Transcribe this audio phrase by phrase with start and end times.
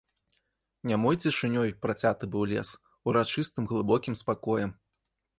[0.91, 2.71] Нямой цішынёй працяты быў лес,
[3.11, 4.71] урачыстым глыбокім спакоем.